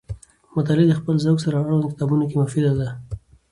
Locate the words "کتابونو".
1.91-2.23